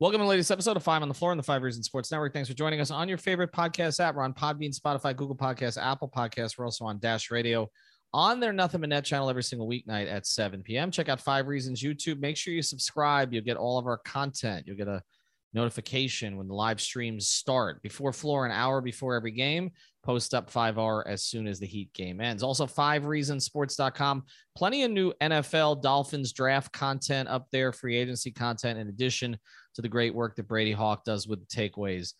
[0.00, 2.10] Welcome to the latest episode of Five on the Floor on the Five Reasons Sports
[2.10, 2.32] Network.
[2.32, 4.16] Thanks for joining us on your favorite podcast app.
[4.16, 6.58] We're on Podbean, Spotify, Google Podcasts, Apple Podcasts.
[6.58, 7.70] We're also on Dash Radio
[8.12, 10.90] on their Nothing But Net channel every single weeknight at 7 p.m.
[10.90, 12.18] Check out Five Reasons YouTube.
[12.18, 13.32] Make sure you subscribe.
[13.32, 14.66] You'll get all of our content.
[14.66, 15.00] You'll get a
[15.52, 19.70] notification when the live streams start before floor an hour before every game
[20.02, 24.24] post up 5r as soon as the heat game ends also five reasons sports.com
[24.56, 29.38] plenty of new nfl dolphins draft content up there free agency content in addition
[29.74, 32.14] to the great work that brady hawk does with the takeaways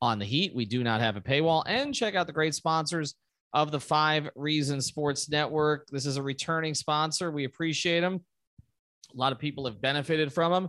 [0.00, 0.54] on the heat.
[0.54, 1.62] We do not have a paywall.
[1.66, 3.14] And check out the great sponsors
[3.52, 5.88] of the five reasons sports network.
[5.90, 7.30] This is a returning sponsor.
[7.30, 8.20] We appreciate them
[9.14, 10.68] a lot of people have benefited from them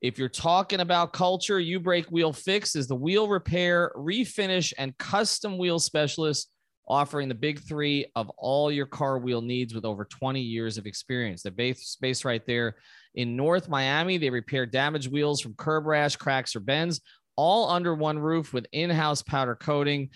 [0.00, 4.96] if you're talking about culture, U Break Wheel Fix is the wheel repair, refinish, and
[4.98, 6.50] custom wheel specialist
[6.88, 10.86] offering the big three of all your car wheel needs with over 20 years of
[10.86, 11.42] experience.
[11.42, 12.76] They're based, based right there
[13.14, 14.18] in North Miami.
[14.18, 17.00] They repair damaged wheels from curb rash, cracks, or bends,
[17.36, 20.10] all under one roof with in house powder coating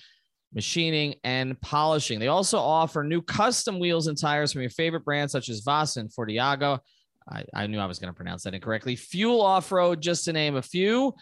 [0.54, 2.18] machining, and polishing.
[2.18, 6.00] They also offer new custom wheels and tires from your favorite brands such as Vasa
[6.00, 6.80] and Fortiago.
[7.28, 8.96] I, I knew I was going to pronounce that incorrectly.
[8.96, 11.14] Fuel Off Road, just to name a few.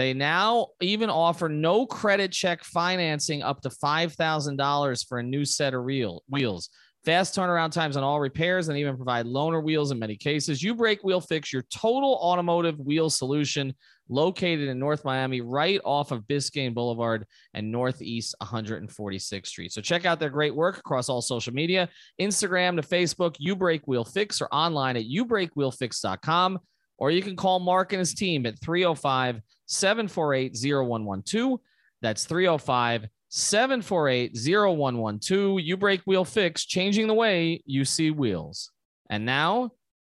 [0.00, 5.74] They now even offer no credit check financing up to $5,000 for a new set
[5.74, 6.70] of real wheels.
[7.04, 10.62] Fast turnaround times on all repairs and even provide loaner wheels in many cases.
[10.62, 13.74] U Break Wheel Fix, your total automotive wheel solution
[14.08, 19.70] located in North Miami, right off of Biscayne Boulevard and Northeast 146th Street.
[19.70, 23.86] So check out their great work across all social media Instagram to Facebook, U Break
[23.86, 26.58] Wheel Fix, or online at ubreakwheelfix.com.
[27.00, 31.58] Or you can call Mark and his team at 305 748 0112.
[32.02, 35.60] That's 305 748 0112.
[35.60, 38.70] U Break Wheel Fix, changing the way you see wheels.
[39.08, 39.70] And now,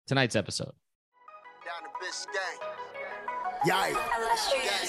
[0.06, 0.72] tonight's episode.
[1.66, 2.76] Down to Biscayne.
[3.66, 3.92] Yeah.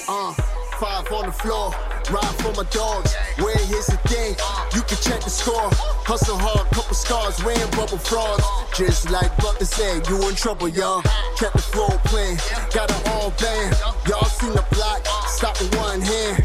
[0.08, 0.34] Uh,
[0.80, 1.72] five on the floor,
[2.12, 3.16] ride for my dogs.
[3.38, 4.36] Where here's the thing,
[4.76, 5.70] you can check the score.
[6.06, 8.44] Hustle hard, couple scars, wearing bubble frogs.
[8.76, 11.02] Just like Butler said, you in trouble, y'all.
[11.38, 12.38] Kept the floor playing,
[12.74, 13.76] got it all band.
[14.08, 16.44] Y'all seen the block, stop with one hand.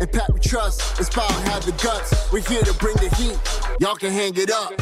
[0.00, 2.32] And Pat we trust, it's power, have the guts.
[2.32, 3.38] We're here to bring the heat,
[3.80, 4.72] y'all can hang it up.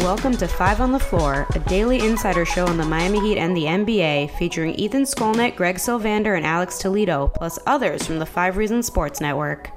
[0.00, 3.54] Welcome to Five on the Floor, a daily insider show on the Miami Heat and
[3.54, 8.56] the NBA, featuring Ethan Skolnick, Greg Sylvander, and Alex Toledo, plus others from the Five
[8.56, 9.70] Reasons Sports Network.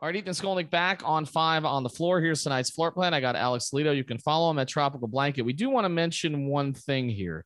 [0.00, 2.20] All right, Ethan Skolnick back on five on the floor.
[2.20, 3.12] Here's tonight's floor plan.
[3.12, 3.90] I got Alex Toledo.
[3.90, 5.42] You can follow him at Tropical Blanket.
[5.42, 7.44] We do want to mention one thing here.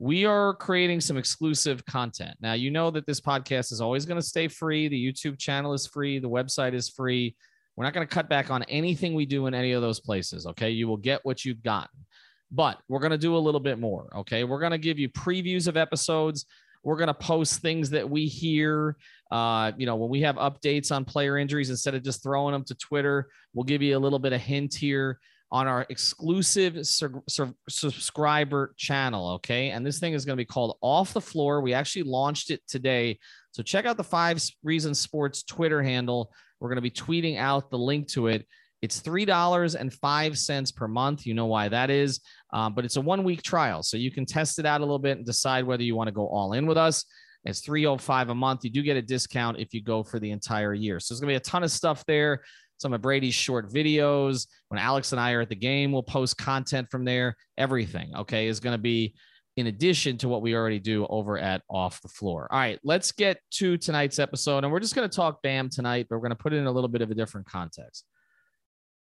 [0.00, 2.36] We are creating some exclusive content.
[2.40, 4.86] Now, you know that this podcast is always going to stay free.
[4.86, 6.20] The YouTube channel is free.
[6.20, 7.34] The website is free.
[7.76, 10.46] We're not going to cut back on anything we do in any of those places.
[10.46, 10.70] Okay.
[10.70, 12.06] You will get what you've gotten,
[12.52, 14.08] but we're going to do a little bit more.
[14.18, 14.44] Okay.
[14.44, 16.46] We're going to give you previews of episodes.
[16.84, 18.96] We're going to post things that we hear.
[19.32, 22.64] Uh, you know, when we have updates on player injuries, instead of just throwing them
[22.66, 25.18] to Twitter, we'll give you a little bit of hint here
[25.50, 29.30] on our exclusive sur- sur- subscriber channel.
[29.34, 29.70] Okay.
[29.70, 31.60] And this thing is going to be called Off the Floor.
[31.60, 33.18] We actually launched it today.
[33.52, 36.30] So check out the Five Reasons Sports Twitter handle.
[36.60, 38.46] We're going to be tweeting out the link to it.
[38.82, 41.26] It's $3.05 per month.
[41.26, 42.20] You know why that is.
[42.52, 43.82] Um, but it's a one week trial.
[43.82, 46.12] So you can test it out a little bit and decide whether you want to
[46.12, 47.04] go all in with us.
[47.44, 48.64] It's 305 a month.
[48.64, 51.00] You do get a discount if you go for the entire year.
[51.00, 52.42] So there's going to be a ton of stuff there
[52.78, 54.46] some of Brady's short videos.
[54.68, 57.36] When Alex and I are at the game, we'll post content from there.
[57.56, 59.14] Everything, okay, is going to be
[59.56, 62.46] in addition to what we already do over at Off the Floor.
[62.50, 64.62] All right, let's get to tonight's episode.
[64.62, 66.66] And we're just going to talk BAM tonight, but we're going to put it in
[66.66, 68.04] a little bit of a different context.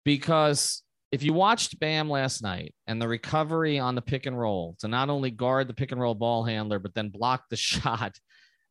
[0.05, 4.75] Because if you watched BAM last night and the recovery on the pick and roll
[4.79, 8.15] to not only guard the pick and roll ball handler, but then block the shot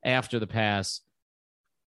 [0.04, 1.00] after the pass,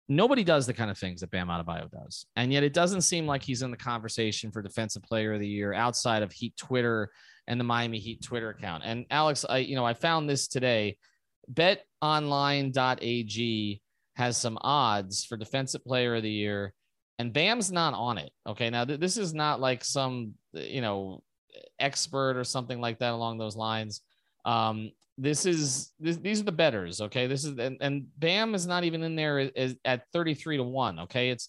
[0.08, 2.26] nobody does the kind of things that Bam Adebayo does.
[2.36, 5.48] And yet it doesn't seem like he's in the conversation for defensive player of the
[5.48, 7.10] year outside of Heat Twitter
[7.46, 8.82] and the Miami Heat Twitter account.
[8.86, 10.96] And Alex, I you know, I found this today.
[11.52, 12.72] betonline.ag
[14.16, 16.74] has some odds for defensive player of the year
[17.18, 18.30] and Bam's not on it.
[18.46, 21.22] Okay, now th- this is not like some you know
[21.78, 24.02] expert or something like that along those lines.
[24.44, 27.00] Um, this is this, these are the bettors.
[27.00, 30.56] Okay, this is and, and Bam is not even in there as, at thirty three
[30.56, 31.00] to one.
[31.00, 31.48] Okay, it's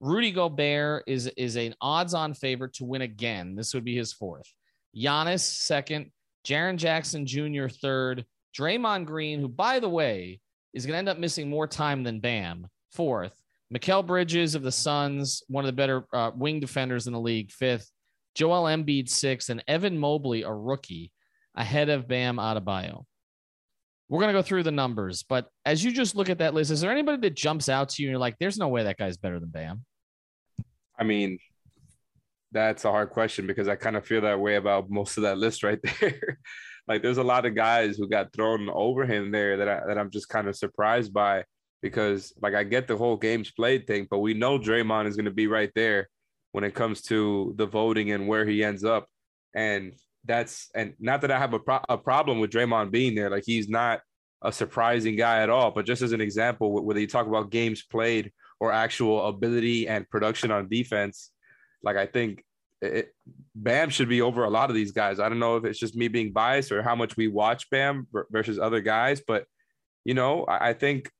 [0.00, 3.56] Rudy Gobert is is an odds on favorite to win again.
[3.56, 4.52] This would be his fourth.
[4.96, 6.12] Giannis second.
[6.46, 7.66] Jaren Jackson Jr.
[7.68, 8.24] third.
[8.56, 10.40] Draymond Green, who by the way
[10.72, 13.34] is going to end up missing more time than Bam, fourth.
[13.74, 17.52] Mikal Bridges of the Suns, one of the better uh, wing defenders in the league,
[17.52, 17.90] fifth.
[18.34, 21.12] Joel Embiid, sixth, and Evan Mobley, a rookie,
[21.58, 23.04] ahead of Bam Adebayo.
[24.08, 26.70] We're going to go through the numbers, but as you just look at that list,
[26.70, 28.96] is there anybody that jumps out to you and you're like, there's no way that
[28.96, 29.84] guy's better than Bam?
[30.98, 31.38] I mean,
[32.52, 35.36] that's a hard question because I kind of feel that way about most of that
[35.36, 36.38] list right there.
[36.86, 39.98] like there's a lot of guys who got thrown over him there that I, that
[39.98, 41.44] I'm just kind of surprised by
[41.82, 45.26] because like I get the whole games played thing, but we know Draymond is going
[45.26, 46.08] to be right there
[46.52, 49.06] when it comes to the voting and where he ends up.
[49.54, 49.92] And
[50.28, 53.30] that's and not that I have a, pro- a problem with Draymond being there.
[53.30, 54.00] Like he's not
[54.42, 55.70] a surprising guy at all.
[55.70, 58.30] But just as an example, whether you talk about games played
[58.60, 61.30] or actual ability and production on defense,
[61.82, 62.44] like I think
[62.80, 63.12] it,
[63.54, 65.18] Bam should be over a lot of these guys.
[65.18, 68.06] I don't know if it's just me being biased or how much we watch Bam
[68.30, 69.46] versus other guys, but
[70.04, 71.10] you know, I, I think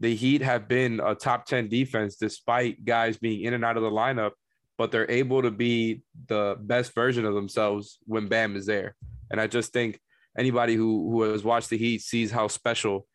[0.00, 3.82] the Heat have been a top 10 defense despite guys being in and out of
[3.82, 4.32] the lineup,
[4.80, 8.96] but they're able to be the best version of themselves when Bam is there.
[9.30, 10.00] And I just think
[10.38, 13.06] anybody who, who has watched the Heat sees how special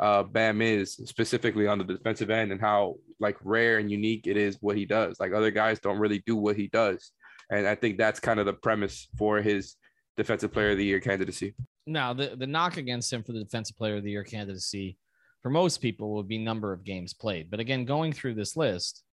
[0.00, 4.36] uh, Bam is, specifically on the defensive end, and how like rare and unique it
[4.36, 5.20] is what he does.
[5.20, 7.12] Like other guys don't really do what he does.
[7.52, 9.76] And I think that's kind of the premise for his
[10.16, 11.54] defensive player of the year candidacy.
[11.86, 14.98] Now, the, the knock against him for the defensive player of the year candidacy
[15.40, 17.48] for most people would be number of games played.
[17.48, 19.04] But again, going through this list,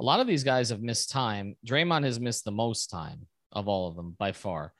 [0.00, 1.56] a lot of these guys have missed time.
[1.66, 4.72] Draymond has missed the most time of all of them by far.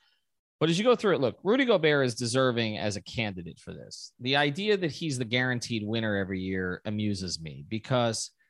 [0.59, 3.73] But as you go through it, look, Rudy Gobert is deserving as a candidate for
[3.73, 4.13] this.
[4.19, 8.31] The idea that he's the guaranteed winner every year amuses me because–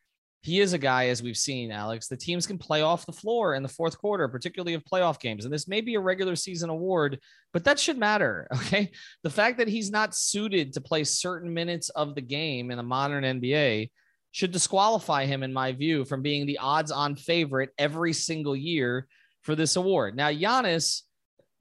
[0.43, 3.55] he is a guy, as we've seen, Alex, the teams can play off the floor
[3.55, 5.45] in the fourth quarter, particularly of playoff games.
[5.45, 7.19] And this may be a regular season award,
[7.53, 8.47] but that should matter.
[8.63, 8.91] Okay.
[9.23, 12.83] The fact that he's not suited to play certain minutes of the game in a
[12.83, 13.91] modern NBA
[14.33, 19.07] should disqualify him, in my view, from being the odds on favorite every single year
[19.43, 20.17] for this award.
[20.17, 21.03] Now, Giannis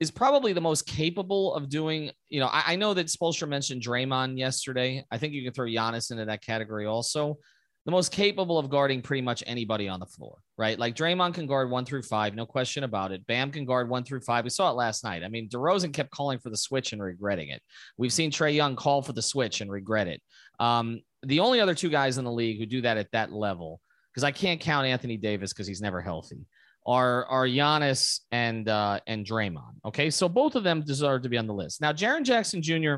[0.01, 3.81] is probably the most capable of doing, you know, I, I know that Spoelstra mentioned
[3.81, 5.05] Draymond yesterday.
[5.09, 7.37] I think you can throw Giannis into that category also
[7.85, 10.79] the most capable of guarding pretty much anybody on the floor, right?
[10.79, 13.27] Like Draymond can guard one through five, no question about it.
[13.27, 14.45] Bam can guard one through five.
[14.45, 15.23] We saw it last night.
[15.23, 17.61] I mean, DeRozan kept calling for the switch and regretting it.
[17.97, 20.21] We've seen Trae Young call for the switch and regret it.
[20.59, 23.81] Um, the only other two guys in the league who do that at that level,
[24.11, 26.45] because I can't count Anthony Davis because he's never healthy,
[26.85, 29.75] are are Giannis and uh, and Draymond.
[29.85, 31.81] Okay, so both of them deserve to be on the list.
[31.81, 32.95] Now, Jaren Jackson Jr.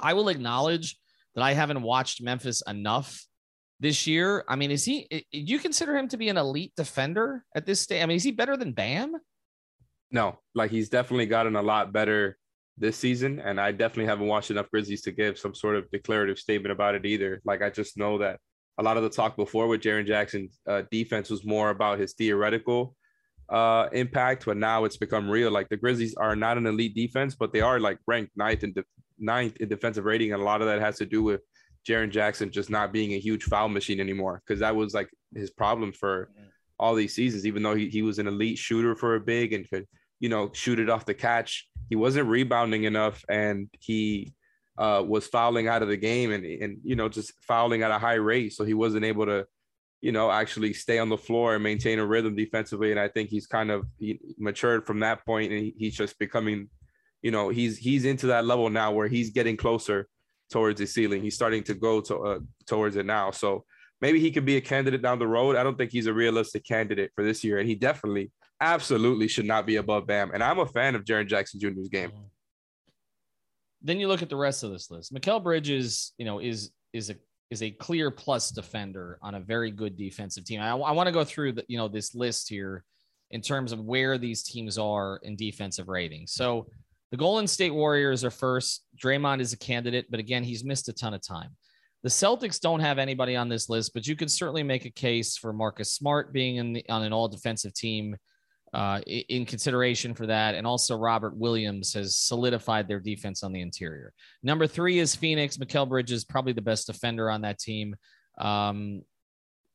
[0.00, 0.98] I will acknowledge
[1.34, 3.24] that I haven't watched Memphis enough
[3.80, 4.44] this year.
[4.48, 5.06] I mean, is he?
[5.10, 8.02] Do you consider him to be an elite defender at this stage?
[8.02, 9.14] I mean, is he better than Bam?
[10.10, 12.38] No, like he's definitely gotten a lot better
[12.78, 16.38] this season, and I definitely haven't watched enough Grizzlies to give some sort of declarative
[16.38, 17.40] statement about it either.
[17.44, 18.38] Like I just know that
[18.78, 22.12] a lot of the talk before with Jaren Jackson's uh, defense was more about his
[22.12, 22.94] theoretical
[23.48, 25.50] uh, impact, but now it's become real.
[25.50, 28.72] Like the Grizzlies are not an elite defense, but they are like ranked ninth in
[28.72, 28.84] de-
[29.18, 31.40] ninth in defensive rating, and a lot of that has to do with
[31.88, 35.50] Jaren Jackson just not being a huge foul machine anymore because that was like his
[35.50, 36.30] problem for
[36.78, 37.46] all these seasons.
[37.46, 39.86] Even though he, he was an elite shooter for a big and could,
[40.20, 44.34] you know, shoot it off the catch, he wasn't rebounding enough and he
[44.78, 47.98] uh, was fouling out of the game and, and, you know, just fouling at a
[47.98, 48.52] high rate.
[48.52, 49.46] So he wasn't able to,
[50.00, 52.90] you know, actually stay on the floor and maintain a rhythm defensively.
[52.90, 56.18] And I think he's kind of he matured from that point and he, he's just
[56.18, 56.68] becoming,
[57.22, 60.08] you know, he's he's into that level now where he's getting closer
[60.50, 61.22] towards the ceiling.
[61.22, 63.30] He's starting to go to, uh, towards it now.
[63.30, 63.64] So
[64.00, 65.56] maybe he could be a candidate down the road.
[65.56, 68.30] I don't think he's a realistic candidate for this year, and he definitely,
[68.60, 70.30] absolutely should not be above Bam.
[70.32, 72.10] And I'm a fan of Jaren Jackson Jr.'s game.
[72.10, 72.22] Mm-hmm.
[73.82, 75.14] Then you look at the rest of this list.
[75.14, 77.16] Mikal Bridges, you know, is is a
[77.50, 80.60] is a clear plus defender on a very good defensive team.
[80.60, 82.84] I, I want to go through the you know this list here
[83.30, 86.26] in terms of where these teams are in defensive rating.
[86.26, 86.66] So
[87.10, 88.84] the Golden State Warriors are first.
[89.02, 91.50] Draymond is a candidate, but again, he's missed a ton of time.
[92.02, 95.36] The Celtics don't have anybody on this list, but you could certainly make a case
[95.36, 98.16] for Marcus Smart being in the, on an all defensive team
[98.74, 100.54] uh, in consideration for that.
[100.54, 104.12] And also, Robert Williams has solidified their defense on the interior.
[104.42, 105.56] Number three is Phoenix.
[105.56, 107.96] Mikal Bridges, probably the best defender on that team.
[108.38, 109.02] Um,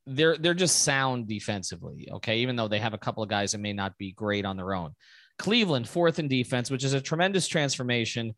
[0.05, 2.09] they're they're just sound defensively.
[2.11, 4.57] Okay, even though they have a couple of guys that may not be great on
[4.57, 4.93] their own.
[5.37, 8.35] Cleveland fourth in defense, which is a tremendous transformation.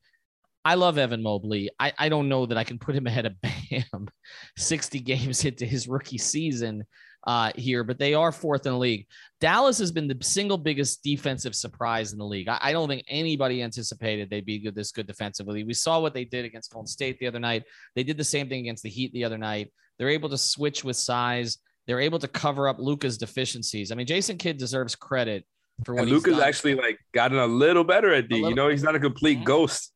[0.66, 1.70] I love Evan Mobley.
[1.78, 4.08] I, I don't know that I can put him ahead of Bam
[4.58, 6.86] 60 games into his rookie season
[7.26, 9.08] uh, here, but they are fourth in the league.
[9.40, 12.48] Dallas has been the single biggest defensive surprise in the league.
[12.48, 15.64] I, I don't think anybody anticipated they'd be good, this good defensively.
[15.64, 17.64] We saw what they did against Golden State the other night.
[17.96, 19.72] They did the same thing against the Heat the other night.
[19.98, 21.60] They're able to switch with size.
[21.88, 23.92] They're able to cover up Luka's deficiencies.
[23.92, 25.46] I mean, Jason Kidd deserves credit
[25.86, 28.36] for what and Luka's actually like gotten a little better at D.
[28.36, 29.46] Little, you know, he's not a complete mm-hmm.
[29.46, 29.93] ghost.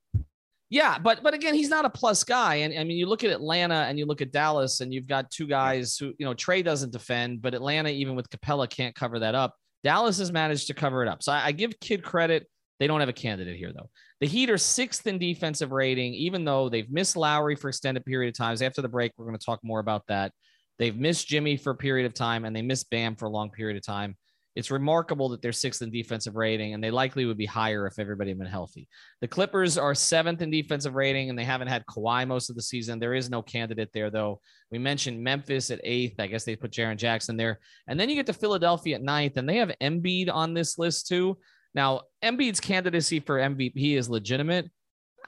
[0.70, 2.56] Yeah, but but again, he's not a plus guy.
[2.56, 5.32] And I mean, you look at Atlanta and you look at Dallas, and you've got
[5.32, 9.20] two guys who you know Trae doesn't defend, but Atlanta, even with Capela can't cover
[9.20, 9.56] that up.
[9.84, 11.24] Dallas has managed to cover it up.
[11.24, 12.48] So I, I give Kidd credit.
[12.80, 13.90] They don't have a candidate here though.
[14.20, 18.30] The Heat are sixth in defensive rating, even though they've missed Lowry for extended period
[18.30, 18.62] of times.
[18.62, 20.32] After the break, we're going to talk more about that.
[20.80, 23.50] They've missed Jimmy for a period of time, and they missed Bam for a long
[23.50, 24.16] period of time.
[24.58, 28.00] It's remarkable that they're sixth in defensive rating, and they likely would be higher if
[28.00, 28.88] everybody had been healthy.
[29.22, 32.64] The Clippers are seventh in defensive rating, and they haven't had Kawhi most of the
[32.64, 32.98] season.
[32.98, 34.42] There is no candidate there, though.
[34.72, 36.20] We mentioned Memphis at eighth.
[36.20, 37.60] I guess they put Jaren Jackson there.
[37.88, 41.08] And then you get to Philadelphia at ninth, and they have Embiid on this list,
[41.08, 41.38] too.
[41.76, 44.72] Now, Embiid's candidacy for MVP is legitimate.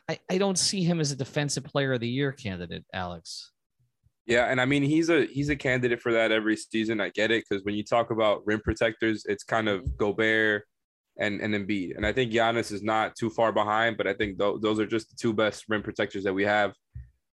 [0.10, 3.52] I, I don't see him as a defensive player of the year candidate, Alex.
[4.30, 7.02] Yeah, and I mean he's a he's a candidate for that every season.
[7.02, 9.96] I get it because when you talk about rim protectors, it's kind of mm-hmm.
[9.98, 10.66] Gobert
[11.20, 13.98] and and Embiid, and I think Giannis is not too far behind.
[13.98, 16.74] But I think th- those are just the two best rim protectors that we have.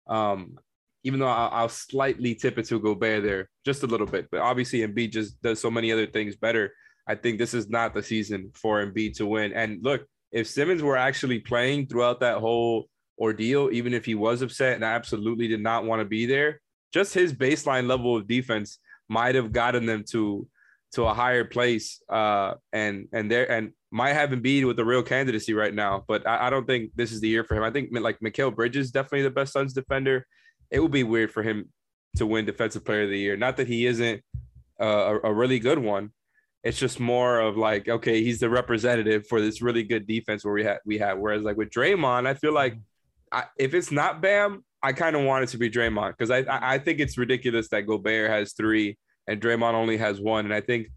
[0.06, 0.56] Um,
[1.02, 4.40] even though I'll, I'll, slightly tip it to Gobert there just a little bit, but
[4.40, 6.72] obviously Embiid just does so many other things better.
[7.06, 9.52] I think this is not the season for Embiid to win.
[9.52, 14.42] And look, if Simmons were actually playing throughout that whole ordeal, even if he was
[14.42, 16.60] upset and absolutely did not want to be there,
[16.94, 20.46] just his baseline level of defense might have gotten them to
[20.92, 25.02] to a higher place uh, and and there and might have Embiid with the real
[25.02, 26.04] candidacy right now.
[26.06, 27.64] But I, I, don't think this is the year for him.
[27.64, 30.26] I think like Mikal Bridges definitely the best Suns defender.
[30.70, 31.68] It would be weird for him
[32.16, 33.36] to win Defensive Player of the Year.
[33.36, 34.22] Not that he isn't
[34.80, 34.84] uh,
[35.24, 36.10] a, a really good one.
[36.62, 40.54] It's just more of like okay, he's the representative for this really good defense where
[40.54, 41.14] we had we had.
[41.18, 42.78] Whereas like with Draymond, I feel like
[43.32, 46.44] I, if it's not Bam, I kind of want it to be Draymond because I
[46.48, 50.60] I think it's ridiculous that Gobert has three and Draymond only has one, and I
[50.60, 50.88] think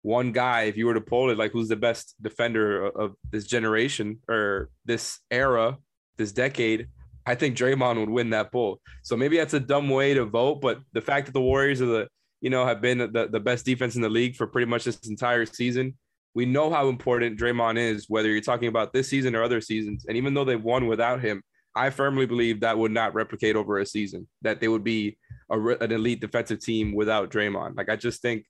[0.00, 3.46] one guy, if you were to poll it, like who's the best defender of this
[3.46, 5.76] generation or this era,
[6.16, 6.86] this decade,
[7.26, 8.80] I think Draymond would win that poll.
[9.02, 11.86] So maybe that's a dumb way to vote, but the fact that the Warriors are
[11.86, 12.08] the
[12.40, 15.08] you know have been the, the best defense in the league for pretty much this
[15.08, 15.98] entire season.
[16.34, 20.06] We know how important Draymond is, whether you're talking about this season or other seasons.
[20.06, 21.42] And even though they've won without him,
[21.76, 24.26] I firmly believe that would not replicate over a season.
[24.42, 25.18] That they would be
[25.50, 27.76] a, an elite defensive team without Draymond.
[27.76, 28.46] Like I just think,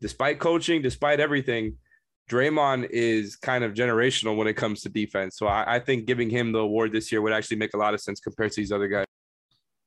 [0.00, 1.76] despite coaching, despite everything,
[2.30, 5.36] Draymond is kind of generational when it comes to defense.
[5.36, 7.94] So I, I, think giving him the award this year would actually make a lot
[7.94, 9.04] of sense compared to these other guys.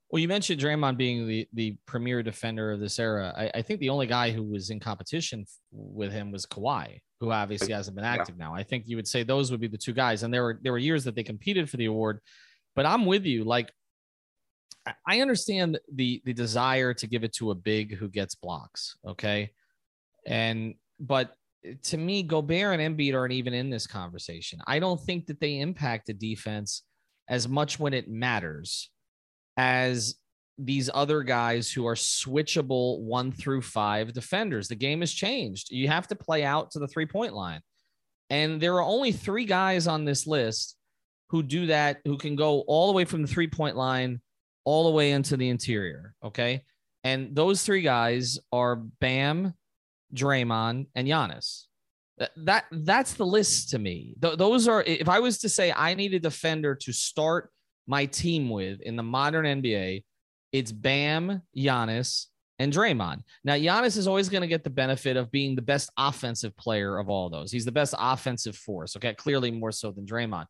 [0.09, 3.33] Well, you mentioned Draymond being the, the premier defender of this era.
[3.37, 7.31] I, I think the only guy who was in competition with him was Kawhi, who
[7.31, 8.45] obviously hasn't been active yeah.
[8.45, 8.55] now.
[8.55, 10.23] I think you would say those would be the two guys.
[10.23, 12.21] And there were there were years that they competed for the award
[12.75, 13.43] but I'm with you.
[13.43, 13.71] Like,
[15.07, 18.95] I understand the the desire to give it to a big who gets blocks.
[19.05, 19.51] Okay,
[20.25, 21.35] and but
[21.83, 24.59] to me, Gobert and Embiid aren't even in this conversation.
[24.67, 26.83] I don't think that they impact the defense
[27.27, 28.89] as much when it matters
[29.57, 30.15] as
[30.57, 34.67] these other guys who are switchable one through five defenders.
[34.67, 35.71] The game has changed.
[35.71, 37.61] You have to play out to the three point line.
[38.29, 40.75] And there are only three guys on this list
[41.29, 44.21] who do that, who can go all the way from the three point line
[44.65, 46.13] all the way into the interior.
[46.23, 46.63] Okay.
[47.03, 49.53] And those three guys are Bam,
[50.13, 51.65] Draymond, and Giannis.
[52.35, 54.15] That that's the list to me.
[54.21, 57.49] Th- those are if I was to say I need a defender to start
[57.87, 60.03] my team with in the modern NBA,
[60.51, 62.25] it's Bam, Giannis,
[62.59, 63.23] and Draymond.
[63.45, 66.97] Now, Giannis is always going to get the benefit of being the best offensive player
[66.97, 67.51] of all those.
[67.51, 68.97] He's the best offensive force.
[68.97, 70.45] Okay, clearly more so than Draymond.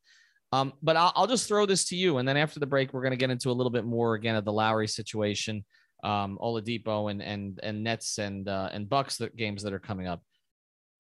[0.52, 3.04] Um, but I'll, I'll, just throw this to you, and then after the break, we're
[3.04, 5.64] going to get into a little bit more again of the Lowry situation,
[6.04, 10.08] um, Oladipo, and and and Nets and uh, and Bucks that games that are coming
[10.08, 10.24] up.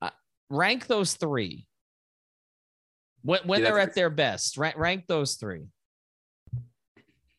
[0.04, 0.12] Uh,
[0.52, 1.66] rank those three
[3.24, 4.58] when when yeah, they're at their best.
[4.58, 5.66] Rank rank those three.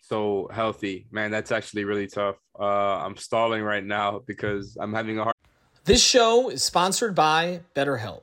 [0.01, 1.31] So healthy, man.
[1.31, 2.37] That's actually really tough.
[2.59, 2.65] Uh,
[2.99, 5.37] I'm stalling right now because I'm having a hard.
[5.85, 8.23] This show is sponsored by BetterHelp.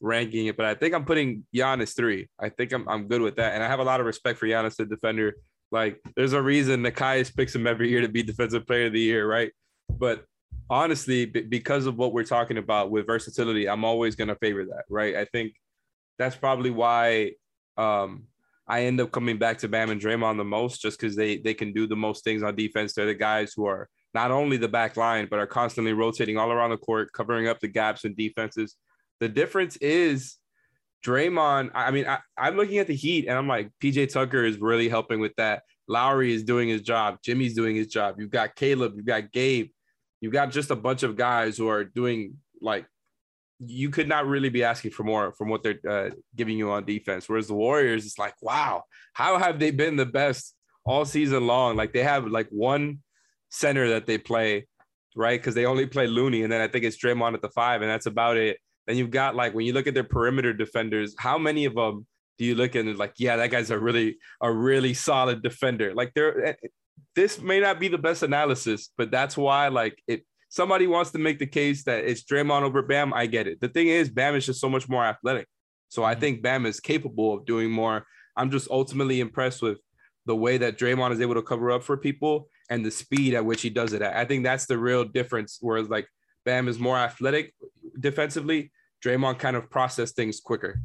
[0.00, 2.28] ranking it, but I think I'm putting Giannis three.
[2.38, 4.46] I think I'm I'm good with that, and I have a lot of respect for
[4.46, 5.34] Giannis, the defender.
[5.72, 9.00] Like, there's a reason Nekias picks him every year to be Defensive Player of the
[9.00, 9.50] Year, right?
[9.90, 10.24] But
[10.70, 14.84] honestly, b- because of what we're talking about with versatility, I'm always gonna favor that,
[14.88, 15.16] right?
[15.16, 15.54] I think
[16.18, 17.32] that's probably why
[17.76, 18.24] um,
[18.68, 21.54] I end up coming back to Bam and Draymond the most, just because they they
[21.54, 22.92] can do the most things on defense.
[22.92, 26.50] They're the guys who are not only the back line, but are constantly rotating all
[26.50, 28.76] around the court, covering up the gaps in defenses.
[29.20, 30.36] The difference is
[31.04, 31.70] Draymond.
[31.74, 34.88] I mean, I, I'm looking at the Heat and I'm like, PJ Tucker is really
[34.88, 35.62] helping with that.
[35.88, 37.18] Lowry is doing his job.
[37.22, 38.16] Jimmy's doing his job.
[38.18, 38.94] You've got Caleb.
[38.96, 39.70] You've got Gabe.
[40.20, 42.86] You've got just a bunch of guys who are doing like
[43.58, 46.84] you could not really be asking for more from what they're uh, giving you on
[46.84, 47.28] defense.
[47.28, 51.76] Whereas the Warriors, it's like, wow, how have they been the best all season long?
[51.76, 53.00] Like they have like one
[53.50, 54.66] center that they play,
[55.14, 55.40] right?
[55.40, 57.90] Because they only play Looney, and then I think it's Draymond at the five, and
[57.90, 58.58] that's about it.
[58.86, 62.06] Then you've got like when you look at their perimeter defenders, how many of them
[62.38, 65.94] do you look at and like, yeah, that guy's a really a really solid defender.
[65.94, 66.68] Like they're eh, eh,
[67.14, 71.18] this may not be the best analysis, but that's why like it somebody wants to
[71.18, 73.60] make the case that it's Draymond over Bam, I get it.
[73.60, 75.48] The thing is, Bam is just so much more athletic.
[75.88, 76.20] So I mm-hmm.
[76.20, 78.06] think Bam is capable of doing more.
[78.36, 79.78] I'm just ultimately impressed with
[80.26, 83.44] the way that Draymond is able to cover up for people and the speed at
[83.44, 84.16] which he does it at.
[84.16, 85.58] I think that's the real difference.
[85.60, 86.06] Whereas like
[86.44, 87.54] Bam is more athletic
[87.98, 88.72] defensively,
[89.04, 90.80] Draymond kind of process things quicker.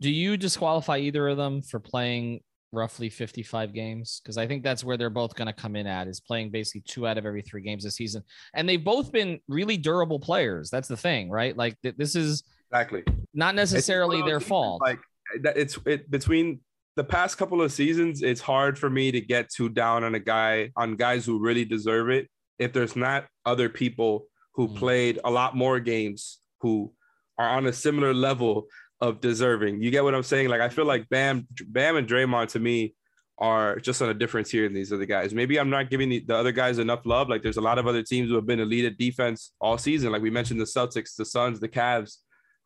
[0.00, 2.40] Do you disqualify either of them for playing
[2.72, 4.20] roughly 55 games?
[4.22, 6.82] Because I think that's where they're both going to come in at is playing basically
[6.86, 8.22] two out of every three games this season.
[8.54, 10.70] And they've both been really durable players.
[10.70, 11.56] That's the thing, right?
[11.56, 14.80] Like th- this is exactly not necessarily their fault.
[14.80, 15.00] Like
[15.34, 16.60] it's it between
[16.96, 20.20] the past couple of seasons, it's hard for me to get too down on a
[20.20, 24.76] guy on guys who really deserve it if there's not other people who mm.
[24.76, 26.92] played a lot more games who
[27.40, 28.66] are on a similar level
[29.00, 29.82] of deserving.
[29.82, 30.48] You get what I'm saying?
[30.48, 32.94] Like I feel like Bam, Bam and Draymond to me
[33.38, 35.32] are just on a different tier than these other guys.
[35.32, 37.30] Maybe I'm not giving the, the other guys enough love.
[37.30, 40.12] Like there's a lot of other teams who have been elite at defense all season.
[40.12, 42.18] Like we mentioned the Celtics, the Suns, the Cavs.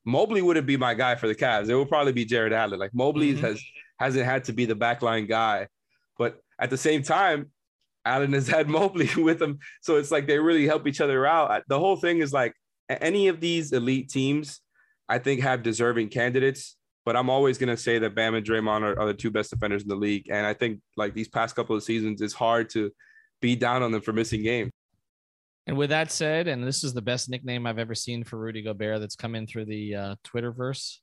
[0.05, 1.69] Mobley wouldn't be my guy for the Cavs.
[1.69, 2.81] It will probably be Jarrett Allen.
[2.81, 3.45] Like Mobley mm-hmm.
[3.45, 3.63] has
[4.01, 5.69] hasn't had to be the backline guy,
[6.19, 7.53] but at the same time,
[8.05, 11.63] Allen has had Mobley with him, so it's like they really help each other out.
[11.69, 12.55] The whole thing is like
[12.89, 14.61] any of these elite teams
[15.09, 18.83] I think have deserving candidates, but I'm always going to say that Bam and Draymond
[18.83, 20.29] are, are, the two best defenders in the league.
[20.31, 22.91] And I think like these past couple of seasons, it's hard to
[23.41, 24.71] be down on them for missing games.
[25.67, 28.63] And with that said, and this is the best nickname I've ever seen for Rudy
[28.63, 30.99] Gobert that's come in through the uh, Twitterverse.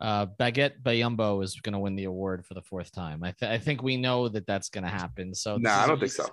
[0.00, 3.24] Uh, Baguette Biyombo is going to win the award for the fourth time.
[3.24, 5.34] I, th- I think we know that that's going to happen.
[5.34, 6.28] So, no, nah, I don't think so.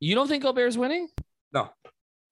[0.00, 1.08] You don't think Gobert's winning?
[1.52, 1.70] No,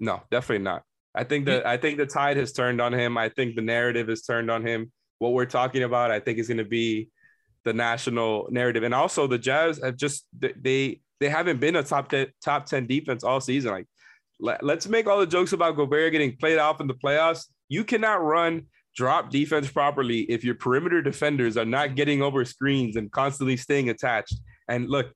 [0.00, 0.82] no, definitely not.
[1.14, 3.18] I think that I think the tide has turned on him.
[3.18, 4.92] I think the narrative has turned on him.
[5.18, 7.08] What we're talking about, I think, is going to be
[7.64, 12.08] the national narrative, and also the Jazz have just they they haven't been a top
[12.08, 13.72] 10, top 10 defense all season.
[13.72, 13.86] Like,
[14.40, 17.46] let, let's make all the jokes about Gobert getting played off in the playoffs.
[17.68, 22.96] You cannot run drop defense properly if your perimeter defenders are not getting over screens
[22.96, 24.34] and constantly staying attached.
[24.68, 25.12] And look,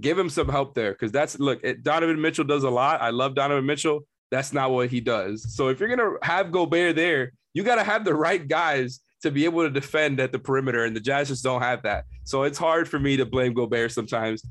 [0.00, 3.00] give him some help there because that's look, it, Donovan Mitchell does a lot.
[3.00, 4.00] I love Donovan Mitchell.
[4.30, 5.54] That's not what he does.
[5.54, 9.30] So if you're gonna have Gobert there, you got to have the right guys to
[9.30, 12.04] be able to defend at the perimeter, and the Jazz just don't have that.
[12.24, 14.42] So it's hard for me to blame Gobert sometimes.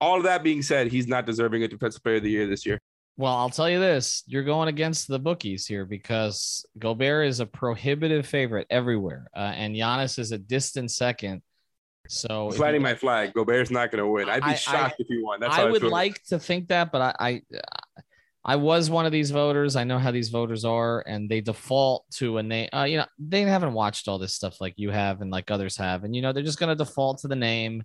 [0.00, 2.64] All of that being said, he's not deserving a Defensive Player of the Year this
[2.64, 2.80] year.
[3.18, 7.46] Well, I'll tell you this: you're going against the bookies here because Gobert is a
[7.46, 11.42] prohibitive favorite everywhere, uh, and Giannis is a distant second.
[12.08, 14.28] So planting my flag, Gobert's not going to win.
[14.28, 15.40] I'd be I, shocked I, if he won.
[15.40, 17.42] That's I would like to think that, but I, I,
[18.48, 19.74] I was one of these voters.
[19.74, 22.68] I know how these voters are, and they default to a name.
[22.72, 25.76] Uh, you know, they haven't watched all this stuff like you have and like others
[25.78, 27.82] have, and you know, they're just going to default to the name.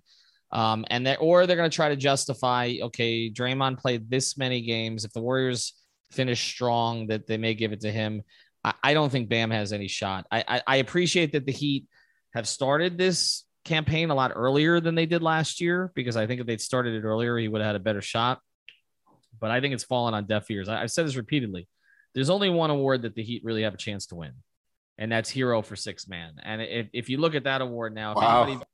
[0.52, 4.60] Um, and they or they're going to try to justify, okay, Draymond played this many
[4.60, 5.04] games.
[5.04, 5.72] If the Warriors
[6.12, 8.22] finish strong, that they may give it to him.
[8.62, 10.26] I, I don't think Bam has any shot.
[10.30, 11.86] I, I, I appreciate that the Heat
[12.34, 16.40] have started this campaign a lot earlier than they did last year because I think
[16.40, 18.40] if they'd started it earlier, he would have had a better shot.
[19.42, 20.68] But I think it's fallen on deaf ears.
[20.68, 21.66] I, have said this repeatedly.
[22.14, 24.32] There's only one award that the Heat really have a chance to win,
[24.98, 26.34] and that's Herro for Six Man.
[26.44, 28.44] And if, if you look at that award now, wow.
[28.44, 28.64] Anybody,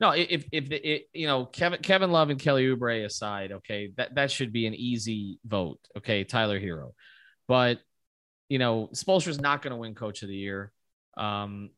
[0.00, 4.16] no, if if it, you know Kevin Kevin Love and Kelly Oubre aside, okay, that
[4.16, 5.78] that should be an easy vote.
[5.96, 6.94] Okay, Tyler Herro,
[7.46, 7.78] but
[8.48, 10.72] you know Spoelstra's not going to win Coach of the Year.
[11.16, 11.70] Um,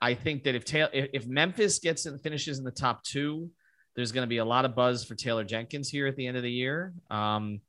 [0.00, 3.50] I, think that if Taylor, if Memphis gets and finishes in the top two,
[3.96, 6.38] there's going to be a lot of buzz for Taylor Jenkins here at the end
[6.38, 6.94] of the year.
[7.10, 7.60] Um,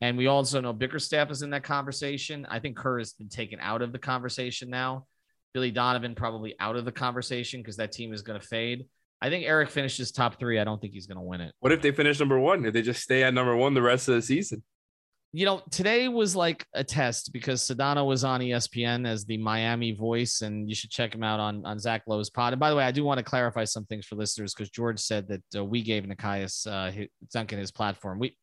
[0.00, 2.46] and we also know Bickerstaff is in that conversation.
[2.48, 5.06] I think Kerr has been taken out of the conversation now.
[5.52, 8.86] Billy Donovan probably out of the conversation because that team is going to fade.
[9.20, 10.58] I think Erik finishes top three.
[10.58, 11.52] I don't think he's going to win it.
[11.60, 12.64] What if they finish number one?
[12.64, 14.62] If they just stay at number one the rest of the season?
[15.32, 19.92] you know, today was like a test because Sedano was on ESPN as the Miami
[19.92, 22.52] voice, and you should check him out on, on Zach Lowe's pod.
[22.52, 24.98] And by the way, I do want to clarify some things for listeners because George
[24.98, 28.18] said that uh, we gave Nekias uh, his, Duncan his platform.
[28.18, 28.36] We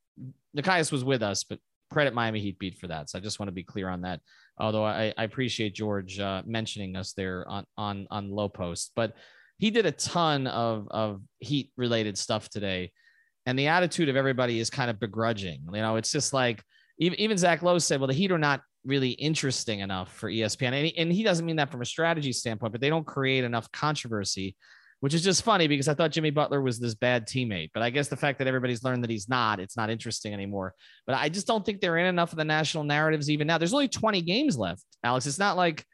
[0.55, 1.59] Nekias was with us, but
[1.91, 3.09] credit Miami Heat beat for that.
[3.09, 4.19] So I just want to be clear on that.
[4.57, 9.13] Although I, I appreciate George uh, mentioning us there on on on Lowe Post, but
[9.57, 12.91] he did a ton of of Heat related stuff today,
[13.45, 15.61] and the attitude of everybody is kind of begrudging.
[15.71, 16.63] You know, it's just like
[16.99, 20.73] even, even Zach Lowe said, well, the Heat are not really interesting enough for ESPN.
[20.73, 23.43] And he, and he doesn't mean that from a strategy standpoint, but they don't create
[23.43, 24.55] enough controversy,
[24.99, 27.69] which is just funny because I thought Jimmy Butler was this bad teammate.
[27.73, 30.73] But I guess the fact that everybody's learned that he's not, it's not interesting anymore.
[31.05, 33.57] But I just don't think they're in enough of the national narratives even now.
[33.57, 35.27] There's only 20 games left, Alex.
[35.27, 35.85] It's not like,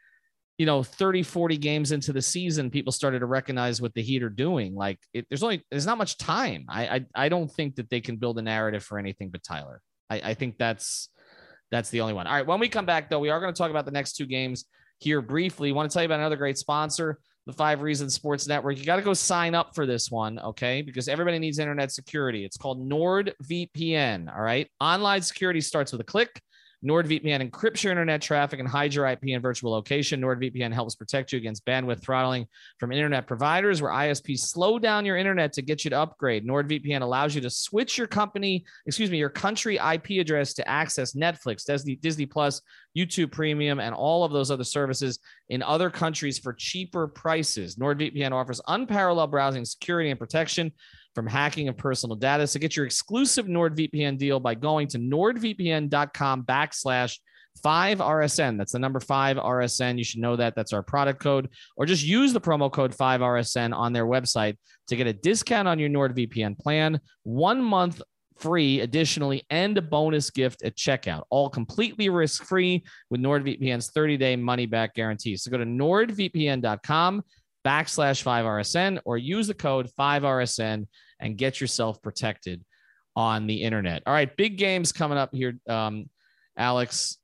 [0.57, 4.23] you know, 30, 40 games into the season, people started to recognize what the Heat
[4.23, 4.75] are doing.
[4.75, 6.65] Like it, there's only, there's not much time.
[6.69, 9.81] I, I, I don't think that they can build a narrative for anything but Tyler.
[10.09, 11.09] I, I think that's
[11.71, 12.27] that's the only one.
[12.27, 12.45] All right.
[12.45, 14.65] When we come back, though, we are going to talk about the next two games
[14.99, 15.71] here briefly.
[15.71, 18.77] want to tell you about another great sponsor, the Five Reasons Sports Network.
[18.77, 20.81] You got to go sign up for this one, okay?
[20.81, 22.45] Because everybody needs internet security.
[22.45, 24.33] It's called NordVPN.
[24.33, 24.69] All right.
[24.79, 26.41] Online security starts with a click.
[26.85, 30.19] NordVPN encrypts your internet traffic and hides your IP and virtual location.
[30.19, 32.45] NordVPN helps protect you against bandwidth throttling
[32.79, 36.45] from internet providers where ISPs slow down your internet to get you to upgrade.
[36.45, 41.13] NordVPN allows you to switch your company, excuse me, your country IP address to access
[41.13, 42.61] Netflix, Disney, Disney Plus,
[42.97, 45.19] YouTube Premium, and all of those other services
[45.49, 47.75] in other countries for cheaper prices.
[47.77, 50.71] NordVPN offers unparalleled browsing security and protection
[51.15, 52.47] from hacking of personal data.
[52.47, 57.17] So get your exclusive NordVPN deal by going to nordvpn.com backslash
[57.63, 58.57] 5RSN.
[58.57, 59.97] That's the number 5RSN.
[59.97, 60.55] You should know that.
[60.55, 61.49] That's our product code.
[61.77, 65.79] Or just use the promo code 5RSN on their website to get a discount on
[65.79, 68.01] your NordVPN plan, one month
[68.37, 71.23] free additionally, and a bonus gift at checkout.
[71.29, 75.37] All completely risk free with NordVPN's 30 day money back guarantee.
[75.37, 77.23] So go to nordvpn.com
[77.65, 80.87] backslash 5RSN or use the code 5RSN
[81.19, 82.63] and get yourself protected
[83.15, 84.03] on the internet.
[84.05, 86.09] All right, big games coming up here, um,
[86.57, 87.17] Alex.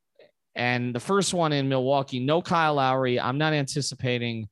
[0.56, 3.20] And the first one in Milwaukee, no Kyle Lowry.
[3.20, 4.48] I'm not anticipating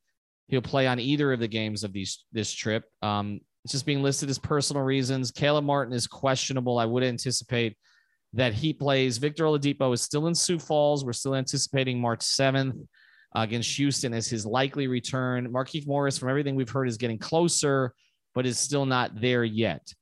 [0.47, 2.85] he'll play on either of the games of these this trip.
[3.01, 5.31] Um, it's just being listed as personal reasons.
[5.31, 6.79] Caleb Martin is questionable.
[6.79, 7.75] I would anticipate
[8.33, 9.17] that he plays.
[9.17, 11.03] Victor Oladipo is still in Sioux Falls.
[11.03, 12.85] We're still anticipating March 7th uh,
[13.43, 15.51] against Houston as his likely return.
[15.51, 17.93] Markieff Morris, from everything we've heard, is getting closer,
[18.33, 19.93] but is still not there yet.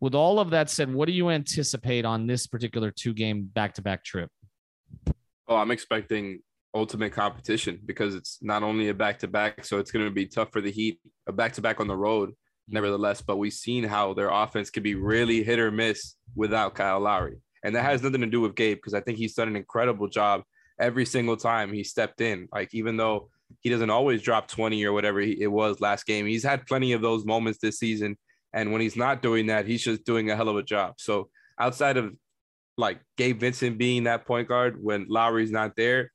[0.00, 3.74] With all of that said, what do you anticipate on this particular two game back
[3.74, 4.30] to back trip?
[5.48, 6.40] Oh, I'm expecting
[6.72, 10.26] ultimate competition because it's not only a back to back, so it's going to be
[10.26, 12.32] tough for the Heat, a back to back on the road,
[12.68, 13.20] nevertheless.
[13.20, 17.38] But we've seen how their offense can be really hit or miss without Kyle Lowry.
[17.64, 20.08] And that has nothing to do with Gabe because I think he's done an incredible
[20.08, 20.44] job
[20.80, 22.48] every single time he stepped in.
[22.52, 23.28] Like, even though
[23.60, 26.92] he doesn't always drop 20 or whatever he, it was last game, he's had plenty
[26.92, 28.16] of those moments this season.
[28.52, 30.94] And when he's not doing that, he's just doing a hell of a job.
[30.98, 32.14] So, outside of
[32.76, 36.10] like Gabe Vincent being that point guard when Lowry's not there,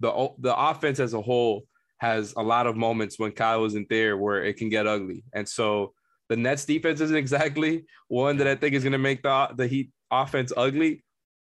[0.00, 1.64] the the offense as a whole
[1.98, 5.24] has a lot of moments when Kyle isn't there where it can get ugly.
[5.32, 5.94] And so
[6.28, 9.66] the Nets defense isn't exactly one that I think is going to make the the
[9.66, 11.02] Heat offense ugly.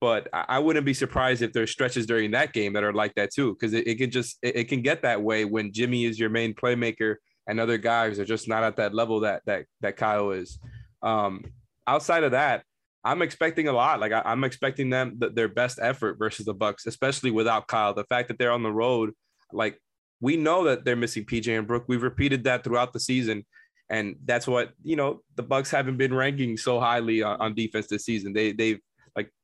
[0.00, 3.32] But I wouldn't be surprised if there's stretches during that game that are like that
[3.32, 6.20] too, because it, it can just it, it, can get that way when Jimmy is
[6.20, 7.16] your main playmaker
[7.48, 10.60] and other guys are just not at that level that that that Kyle is.
[11.02, 11.44] Um,
[11.88, 12.62] outside of that,
[13.02, 13.98] I'm expecting a lot.
[13.98, 17.94] Like I, am expecting them th- their best effort versus the Bucks, especially without Kyle.
[17.94, 19.14] The fact that they're on the road,
[19.52, 19.80] like
[20.20, 21.84] we know that they're missing PJ and Brook.
[21.88, 23.46] We've repeated that throughout the season,
[23.88, 25.22] and that's what you know.
[25.36, 28.32] The Bucks haven't been ranking so highly on, on defense this season.
[28.32, 28.80] They they've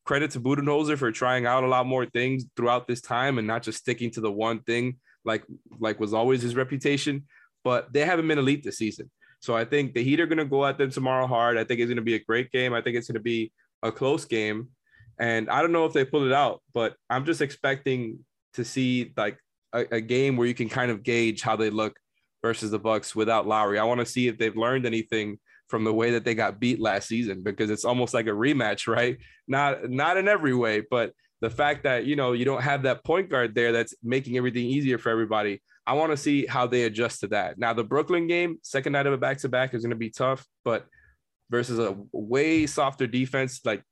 [0.05, 3.63] credit to Budenholzer for trying out a lot more things throughout this time and not
[3.63, 5.45] just sticking to the one thing like
[5.79, 7.25] like was always his reputation.
[7.63, 9.11] But they haven't been elite this season.
[9.41, 11.57] So I think the Heat are going to go at them tomorrow hard.
[11.57, 12.75] I think it's going to be a great game.
[12.75, 14.69] I think it's going to be a close game.
[15.19, 19.13] And I don't know if they pull it out, but I'm just expecting to see
[19.17, 19.39] like
[19.73, 21.99] a, a game where you can kind of gauge how they look
[22.43, 23.79] versus the Bucks without Lowry.
[23.79, 26.81] I want to see if they've learned anything from the way that they got beat
[26.81, 29.19] last season because it's almost like a rematch, right?
[29.49, 33.05] Not not in every way, but the fact that you know you don't have that
[33.05, 35.63] point guard there that's making everything easier for everybody.
[35.87, 37.59] I want to see how they adjust to that.
[37.59, 40.09] Now, the Brooklyn game, second night of a back to back, is going to be
[40.09, 40.87] tough, but
[41.51, 43.83] versus a way softer defense, like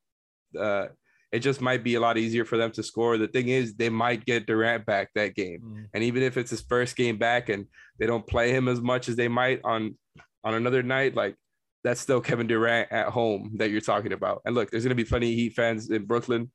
[0.59, 0.87] uh,
[1.31, 3.19] it just might be a lot easier for them to score.
[3.19, 5.87] The thing is, they might get Durant back that game, mm.
[5.93, 7.67] and even if it's his first game back and
[7.99, 9.97] they don't play him as much as they might on
[10.45, 11.37] on another night, like
[11.85, 14.43] that's still Kevin Durant at home that you're talking about.
[14.45, 16.51] And look, there's going to be plenty of Heat fans in Brooklyn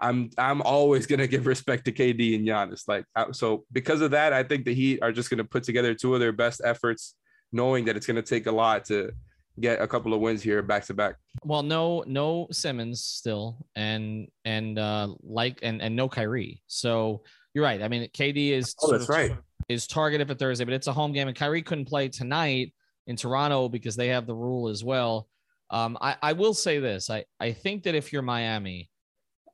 [0.00, 2.88] I'm I'm always gonna give respect to KD and Giannis.
[2.88, 6.14] Like so, because of that, I think the Heat are just gonna put together two
[6.14, 7.14] of their best efforts,
[7.52, 9.12] knowing that it's gonna take a lot to
[9.60, 11.16] get a couple of wins here back to back.
[11.42, 16.62] Well, no, no Simmons still, and and uh like and and no Kyrie.
[16.66, 17.22] So
[17.54, 17.82] you're right.
[17.82, 21.12] I mean, KD is oh, that's right is targeted for Thursday, but it's a home
[21.12, 22.74] game, and Kyrie couldn't play tonight
[23.06, 25.28] in Toronto because they have the rule as well.
[25.70, 27.10] Um, I, I will say this.
[27.10, 28.90] I, I think that if you're Miami,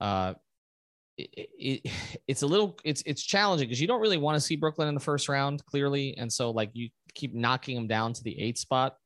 [0.00, 0.34] uh,
[1.16, 1.92] it, it,
[2.28, 4.94] it's a little it's it's challenging because you don't really want to see Brooklyn in
[4.94, 8.58] the first round clearly, and so like you keep knocking them down to the eighth
[8.58, 8.96] spot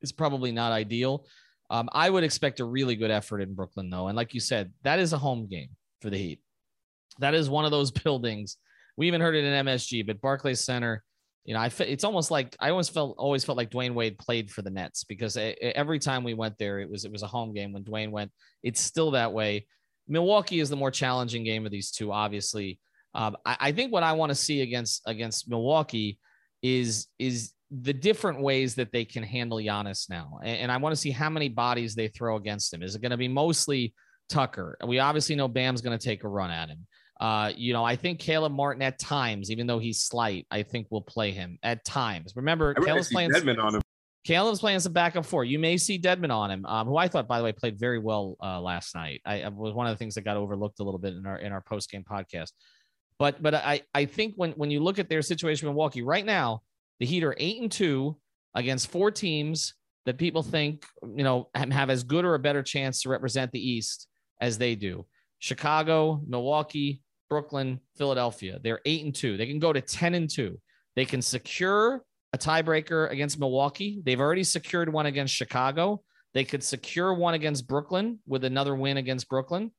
[0.00, 1.26] is probably not ideal.
[1.70, 4.72] Um, I would expect a really good effort in Brooklyn though, and like you said,
[4.82, 6.40] that is a home game for the Heat.
[7.18, 8.56] That is one of those buildings.
[8.96, 11.02] We even heard it in MSG, but Barclays Center.
[11.44, 14.50] You know, I it's almost like I always felt always felt like Dwyane Wade played
[14.50, 17.52] for the Nets because every time we went there, it was it was a home
[17.52, 18.30] game when Dwyane went.
[18.62, 19.66] It's still that way.
[20.06, 22.78] Milwaukee is the more challenging game of these two, obviously.
[23.14, 26.18] Um, I, I, think what I want to see against against Milwaukee
[26.62, 30.94] is is the different ways that they can handle Giannis now, and, and I want
[30.94, 32.82] to see how many bodies they throw against him.
[32.82, 33.94] Is it going to be mostly
[34.28, 34.78] Tucker?
[34.86, 36.86] We obviously know Bam's going to take a run at him.
[37.22, 40.88] Uh, you know, I think Caleb Martin at times, even though he's slight, I think
[40.90, 42.32] we'll play him at times.
[42.34, 43.82] Remember, Caleb's playing on him.
[44.24, 45.44] Caleb's playing some backup four.
[45.44, 48.00] You may see Dedmon on him, um, who I thought, by the way, played very
[48.00, 49.20] well uh, last night.
[49.24, 51.38] I, I, was one of the things that got overlooked a little bit in our
[51.38, 52.50] in our post game podcast.
[53.20, 56.26] But but I I think when when you look at their situation in Milwaukee right
[56.26, 56.62] now,
[56.98, 58.16] the Heat are eight and two
[58.52, 59.74] against four teams
[60.06, 63.60] that people think you know have as good or a better chance to represent the
[63.60, 64.08] East
[64.40, 65.06] as they do.
[65.38, 67.00] Chicago, Milwaukee,
[67.32, 68.58] Brooklyn, Philadelphia.
[68.62, 69.38] They're eight and two.
[69.38, 70.60] They can go to ten and two.
[70.96, 72.02] They can secure
[72.34, 74.02] a tiebreaker against Milwaukee.
[74.04, 76.02] They've already secured one against Chicago.
[76.34, 79.70] They could secure one against Brooklyn with another win against Brooklyn.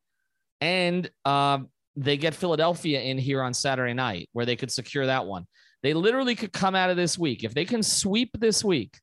[0.62, 5.28] And um, they get Philadelphia in here on Saturday night where they could secure that
[5.28, 5.46] one.
[5.84, 7.44] They literally could come out of this week.
[7.44, 9.00] If they can sweep this week,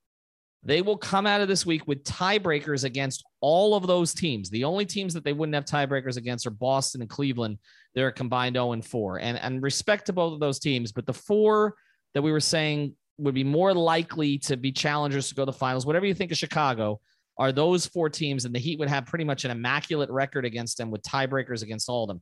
[0.63, 4.51] they will come out of this week with tiebreakers against all of those teams.
[4.51, 7.59] The only teams that they wouldn't have tiebreakers against are Boston and Cleveland.
[7.95, 9.21] They're a combined 0 and 4.
[9.21, 11.77] And, and respect to both of those teams, but the four
[12.15, 15.53] that we were saying would be more likely to be challengers to go to the
[15.53, 15.87] finals.
[15.87, 17.01] Whatever you think of Chicago,
[17.41, 20.77] are those four teams, and the Heat would have pretty much an immaculate record against
[20.77, 22.21] them with tiebreakers against all of them.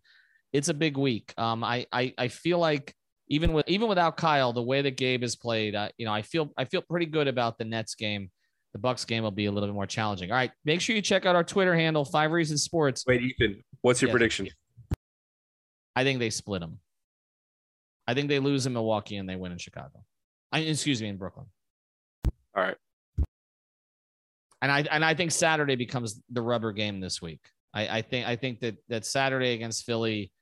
[0.53, 1.35] It's a big week.
[1.37, 2.95] Um, I, I I feel like
[3.29, 6.23] even with even without Kyle, the way that Gabe has played, uh, you know, I
[6.23, 8.31] feel I feel pretty good about the Nets game.
[8.73, 10.31] The Bucks game will be a little bit more challenging.
[10.31, 13.05] All right, make sure you check out our Twitter handle, Five Reasons Sports.
[13.07, 14.13] Wait, Ethan, what's your yes.
[14.13, 14.49] prediction?
[15.97, 16.79] I think they split them.
[18.07, 20.05] I think they lose in Milwaukee and they win in Chicago.
[20.53, 21.47] I excuse me in Brooklyn.
[22.57, 22.77] All right.
[24.63, 27.41] And I and I think Saturday becomes the rubber game this week.
[27.75, 30.33] I, I think I think that that Saturday against Philly,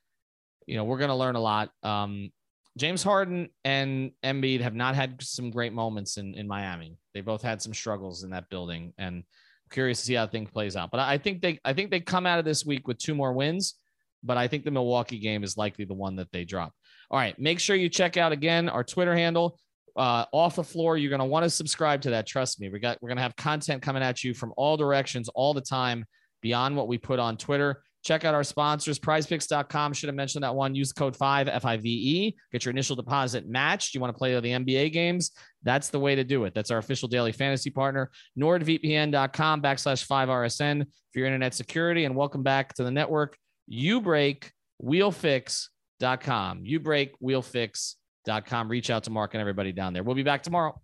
[0.67, 1.71] you know, we're going to learn a lot.
[1.83, 2.31] Um,
[2.77, 6.99] James Harden and Embiid have not had some great moments in in Miami.
[7.15, 9.25] They both had some struggles in that building, and I'm
[9.71, 10.91] curious to see how things plays out.
[10.91, 13.33] But I think they I think they come out of this week with two more
[13.33, 13.75] wins.
[14.23, 16.73] But I think the Milwaukee game is likely the one that they drop.
[17.11, 19.59] All right, make sure you check out again our Twitter handle
[19.97, 20.97] uh, off the floor.
[20.97, 22.27] You're going to want to subscribe to that.
[22.27, 22.69] Trust me.
[22.69, 25.61] We got we're going to have content coming at you from all directions all the
[25.61, 26.05] time
[26.43, 27.83] beyond what we put on Twitter.
[28.07, 29.93] Check out our sponsors, prizepicks.com.
[29.93, 30.77] Should have mentioned that one.
[30.77, 32.37] Use code 5 F I V E.
[32.53, 33.97] Get your initial deposit matched.
[33.97, 35.33] You want to play the NBA games?
[35.65, 36.55] That's the way to do it.
[36.55, 42.05] That's our official daily fantasy partner, nordvpn.com backslash 5RSN for your internet security.
[42.05, 43.37] And welcome back to the network.
[43.67, 46.63] You break wheelfix.com.
[46.63, 48.69] ubreakwheelfix.com.
[48.69, 50.05] Reach out to Mark and everybody down there.
[50.05, 50.81] We'll be back tomorrow.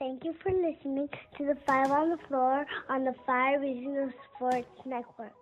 [0.00, 4.66] Thank you for listening to the Five on the Floor on the Five Regional Sports
[4.84, 5.41] Network.